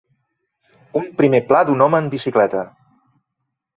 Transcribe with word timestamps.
Un 1.01 1.11
primer 1.21 1.41
pla 1.51 1.61
d'un 1.67 1.85
home 1.89 2.03
en 2.05 2.11
bicicleta. 2.17 2.67